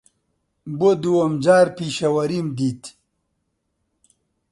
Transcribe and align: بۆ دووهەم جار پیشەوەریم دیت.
بۆ 0.77 0.89
دووهەم 1.01 1.33
جار 1.43 1.67
پیشەوەریم 1.77 2.47
دیت. 2.57 2.81